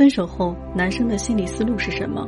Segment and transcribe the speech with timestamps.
[0.00, 2.26] 分手后，男生的心理思路是什么？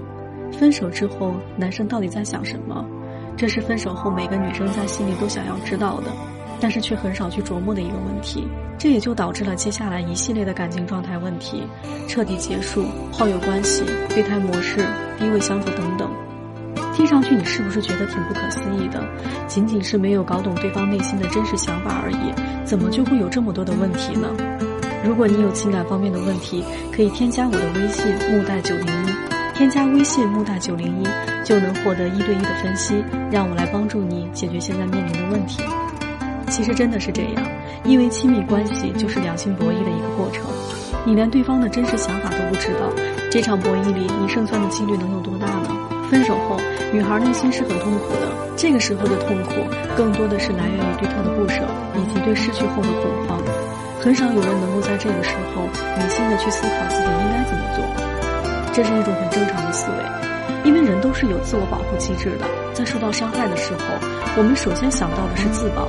[0.52, 2.84] 分手之后，男生到底在想什么？
[3.34, 6.12] 这是分手后每个女生在心里都想要知道的，
[6.60, 8.46] 但是却很少去琢磨的一个问题。
[8.76, 11.62] 这也就导致了接下来一系列的感情状态问题：
[12.06, 13.82] 彻底结束、炮友关系、
[14.14, 14.84] 备胎模式、
[15.18, 16.10] 低位相处等等。
[16.92, 19.02] 听上去你是不是觉得挺不可思议的？
[19.46, 24.28] 仅仅是没有搞懂对方内心的真实想法而已，怎么就会有这么多的问题呢？
[25.04, 26.64] 如果你有情感方面的问题，
[26.94, 31.06] 可以添加我的微信木代九零一，添加微信木代九零一
[31.44, 35.62] 就能获得一对一的分析，让我来帮助你解决现在面临的问题。
[36.48, 37.42] 其实真的是这样，
[37.84, 40.44] 因为亲密关系就是两性博弈的一个过程，
[41.04, 42.92] 你连对方的真实想法都不知道，
[43.30, 45.68] 这场博弈里你胜算的几率能有多大呢？
[46.10, 46.60] 分手后，
[46.92, 49.52] 女孩内心是很痛苦的，这个时候的痛苦
[49.96, 51.62] 更多的是来源于对他的不舍，
[51.96, 53.42] 以及对失去后的恐慌。
[54.02, 55.62] 很少有人能够在这个时候
[55.94, 57.84] 理性的去思考自己应该怎么做，
[58.74, 63.84] 这是一种很正常的思维，因为人都是有自我保护机制的，在受到伤害的时候，
[64.36, 65.86] 我们首先想到的是自保，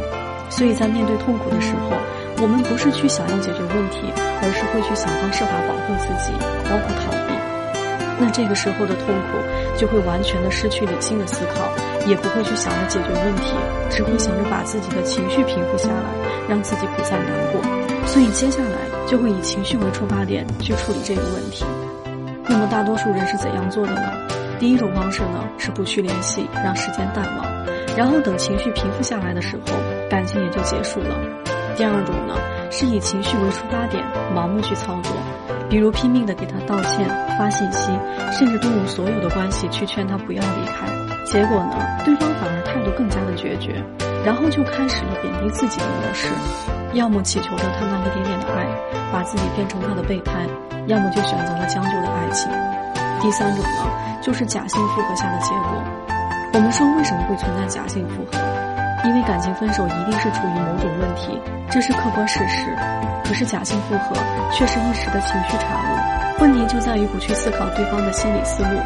[0.47, 1.97] 所以在面对痛苦的时候，
[2.38, 6.38] 我们不是去想要解决问题，而是会去想方设法保护自己，
[6.69, 7.33] 包括逃避。
[8.21, 9.41] 那这个时候的痛苦
[9.75, 11.66] 就会完全的失去理性的思考，
[12.05, 13.57] 也不会去想着解决问题，
[13.89, 16.13] 只会想着把自己的情绪平复下来，
[16.47, 17.82] 让自己不再难过。
[18.05, 21.65] 所以接下来就会以情绪为出发点去处理这个问题。
[22.47, 24.11] 那么大多数人是怎样做的呢？
[24.59, 27.45] 第一种方式呢是不去联系，让时间淡忘，
[27.97, 29.73] 然后等情绪平复下来的时候，
[30.09, 31.15] 感情也就结束了。
[31.75, 32.35] 第二种呢
[32.69, 34.03] 是以情绪为出发点，
[34.35, 35.11] 盲目去操作，
[35.69, 37.89] 比如拼命的给他道歉、发信息，
[38.31, 40.85] 甚至动用所有的关系去劝他不要离开，
[41.25, 43.83] 结果呢对方反而态度更加的决绝，
[44.25, 46.27] 然后就开始了贬低自己的模式。
[46.93, 48.67] 要么祈求着他那一点点的爱，
[49.11, 50.47] 把自己变成他的备胎；
[50.88, 52.51] 要么就选择了将就的爱情。
[53.19, 53.89] 第三种呢，
[54.21, 55.83] 就是假性复合下的结果。
[56.53, 58.38] 我们说为什么会存在假性复合？
[59.05, 61.38] 因为感情分手一定是出于某种问题，
[61.69, 62.69] 这是客观事实。
[63.25, 64.16] 可是假性复合
[64.51, 68.79] 却是一时的情绪产物，问题就在于不去思考对方的心理思路。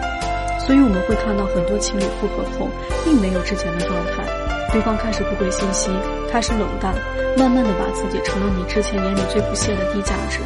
[0.59, 2.67] 所以我们会看到很多情侣复合后，
[3.03, 4.46] 并没有之前的状态。
[4.71, 5.89] 对方开始不回信息，
[6.31, 6.93] 开始冷淡，
[7.37, 10.39] 慢慢的把自己成了你之前眼里最不屑的低价值。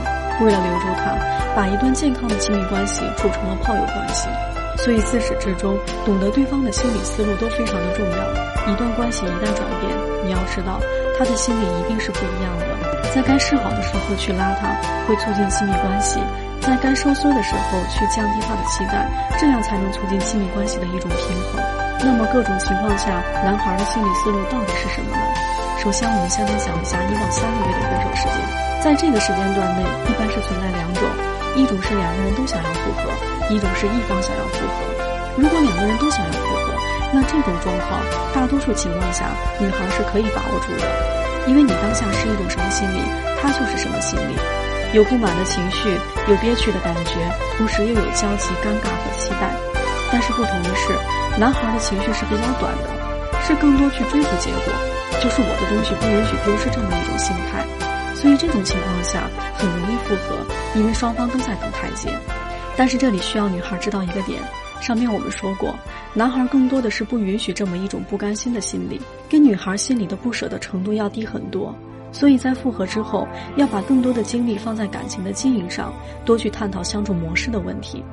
[0.44, 1.14] 为了留住他，
[1.56, 4.28] 把一段健康的亲密关系处成了炮友关系。
[4.78, 8.72] 所以自始至终，懂得对方的心理思路都非常的重要。
[8.72, 9.92] 一段关系一旦转变，
[10.26, 10.80] 你要知道，
[11.20, 12.66] 他的心理一定是不一样的。
[13.14, 14.74] 在该示好的时候去拉他，
[15.08, 16.20] 会促进亲密关系；
[16.62, 19.08] 在该收缩的时候去降低他的期待，
[19.38, 21.81] 这样才能促进亲密关系的一种平衡。
[22.03, 25.23] 那么各种情况下，男孩的心理思路到底是什么呢？
[25.81, 28.38] 首先，我们先来想一下以往三个月的分手时间，
[28.81, 31.01] 在这个时间段内，一般是存在两种：
[31.56, 33.09] 一种是两个人都想要复合，
[33.53, 34.78] 一种是一方想要复合。
[35.38, 36.73] 如果两个人都想要复合，
[37.13, 38.01] 那这种状况
[38.34, 39.25] 大多数情况下，
[39.59, 40.85] 女孩是可以把握住的，
[41.45, 43.01] 因为你当下是一种什么心理，
[43.41, 44.38] 她就是什么心理，
[44.94, 45.90] 有不满的情绪，
[46.28, 47.13] 有憋屈的感觉，
[47.57, 49.71] 同时又有焦急、尴尬和期待。
[50.11, 50.94] 但是不同的是。
[51.39, 54.73] 男孩的情绪是比较短的，是更多去追逐结果，
[55.23, 57.66] 就是我的东西不允许丢失这么一种心态，
[58.13, 60.35] 所以这种情况下很容易复合，
[60.75, 62.11] 因为双方都在等台阶。
[62.75, 64.41] 但是这里需要女孩知道一个点，
[64.81, 65.73] 上面我们说过，
[66.13, 68.99] 男孩更多的是不允许这么一种不甘心的心理，
[69.29, 71.73] 跟女孩心里的不舍的程度要低很多，
[72.11, 75.93] 所以在复合之后，要把更多的精力放在感情的经营上，
[76.25, 78.03] 多去探讨相处模式的问题。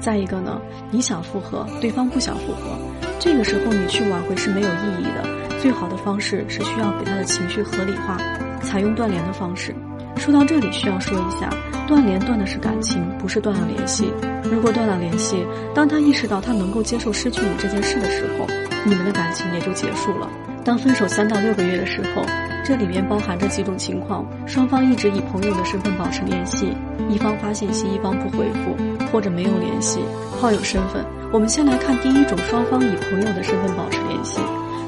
[0.00, 0.60] 再一个呢，
[0.90, 2.76] 你想复合，对方不想复合，
[3.20, 5.24] 这个时候你去挽回是没有意义的。
[5.60, 8.18] 最好的方式是需要给他的情绪合理化，
[8.62, 9.72] 采用断联的方式。
[10.16, 11.48] 说到这里，需要说一下，
[11.86, 14.12] 断联断的是感情，不是断了联系。
[14.42, 18.46] 如果断了联系，当他意识到他能够接受失去你这件事的时候，
[18.84, 20.28] 你们的感情也就结束了。
[20.64, 22.24] 当分手三到六个月的时候，
[22.64, 26.72] 这里面包含着几种情况：双方一直以朋友的身份保持联系，
[27.08, 28.76] 一方发信息，一方不回复。
[29.12, 30.00] 或者没有联系，
[30.40, 31.04] 好友身份。
[31.30, 34.40] 我们先来看第一种，双方以朋友的身份保持联系。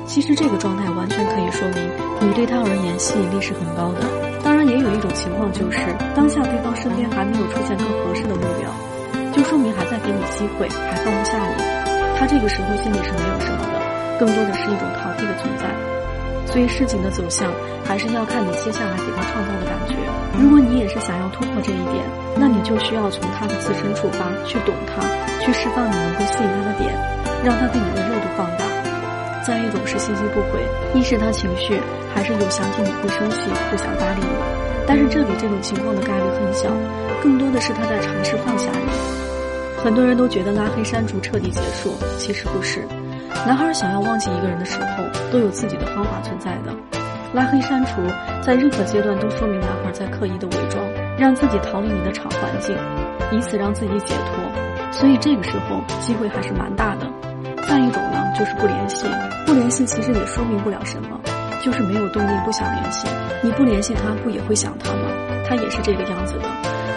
[0.07, 1.81] 其实这个状态完全可以说明
[2.21, 4.05] 你对他而言吸引力是很高的。
[4.45, 5.81] 当然，也有一种情况就是
[6.15, 8.69] 当下对方身边还没有出现更合适的目标，
[9.33, 11.61] 就说明还在给你机会，还放不下你。
[12.17, 13.77] 他这个时候心里是没有什么的，
[14.21, 15.94] 更多的是一种逃避的存在。
[16.55, 17.51] 所以事情的走向
[17.85, 19.99] 还是要看你接下来给他创造的感觉。
[20.39, 22.07] 如果你也是想要突破这一点，
[22.39, 25.03] 那你就需要从他的自身出发，去懂他，
[25.45, 26.95] 去释放你能够吸引他的点，
[27.43, 28.63] 让他对你的热度放大。
[29.43, 30.63] 再一种是信息不回，
[30.95, 31.75] 一是他情绪，
[32.15, 34.31] 还是有想起你会生气，不想搭理你。
[34.87, 36.71] 但是这里这种情况的概率很小，
[37.21, 39.83] 更多的是他在尝试放下你。
[39.83, 42.87] 很多人都觉得拉黑删除彻底结束，其实不是。
[43.47, 46.75] 男孩想要忘记一个人的时候，都有自己的方法存在的。
[47.35, 48.01] 拉黑删除
[48.43, 50.83] 在任何阶段都说明男孩在刻意的伪装，
[51.19, 52.75] 让自己逃离你的场环境，
[53.33, 54.93] 以此让自己解脱。
[54.93, 57.07] 所以这个时候机会还是蛮大的。
[57.69, 59.07] 再一种呢，就是不联系。
[59.45, 61.21] 不联系其实也说明不了什么，
[61.61, 63.07] 就是没有动力，不想联系。
[63.43, 65.11] 你不联系他，不也会想他吗？
[65.47, 66.45] 他也是这个样子的，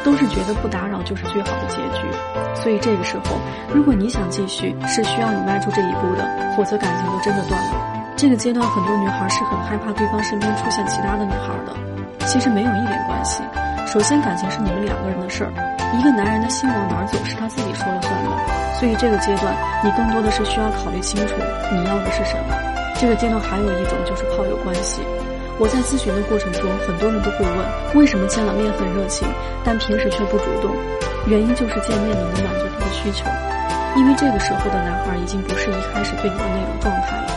[0.04, 2.08] 都是觉得不打扰就是最好的结局。
[2.56, 3.38] 所以这个时候，
[3.74, 8.16] 如果你想继续，是需要你迈出这一步的，否则感情就真的断了。
[8.16, 11.76] 这个阶段，很多女孩是很害怕对方身边出现其他的女孩的。
[12.26, 13.44] 其实没有一点关系。
[13.86, 15.52] 首先，感情是你们两个人的事儿，
[15.98, 18.30] 一个男人的心往哪儿走是他自己说了算的。
[18.80, 21.34] 所以这个阶段，你更多的是需要考虑清楚
[21.72, 22.56] 你要的是什么。
[23.00, 25.02] 这个阶段还有一种就是炮友关系。
[25.60, 29.28] 我在咨询的过程中，很多人都会问，为什么见了面很热情，
[29.64, 30.76] 但平时却不主动？
[31.26, 33.26] 原因就是见面你能满足他的需求，
[33.98, 37.28] 因为这个时候的男孩已经不是一开始对你的那种状态了。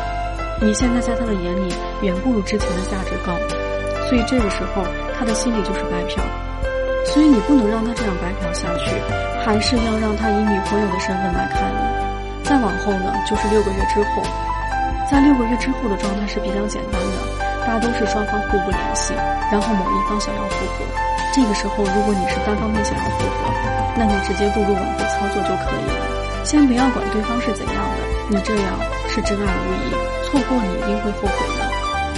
[0.60, 1.72] 你现在在他的眼里
[2.02, 3.32] 远不如之前的价值高，
[4.08, 4.84] 所以这个时候
[5.18, 6.22] 他的心里就是白嫖。
[7.06, 8.92] 所以你不能让他这样白嫖下去，
[9.42, 12.44] 还是要让他以女朋友的身份来看你。
[12.44, 14.22] 再往后呢，就是六个月之后，
[15.10, 17.49] 在六个月之后的状态是比较简单的。
[17.70, 19.14] 大都是双方互不联系，
[19.46, 20.82] 然后某一方想要复合。
[21.32, 23.46] 这个时候，如果你是单方面想要复合，
[23.94, 26.42] 那你直接步入往回操作就可以了。
[26.42, 28.74] 先不要管对方是怎样的，你这样
[29.06, 29.94] 是真爱无疑，
[30.26, 31.62] 错过你一定会后悔的。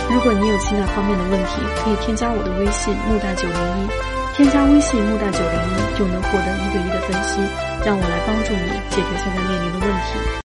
[0.09, 3.93] 如果你有情感方面的问题，可以添加我的微信木大九零一，
[4.33, 7.45] 添加微信木大九零一就能获得一对一的分析，
[7.85, 10.17] 让我来帮助你解决现在面临的问题。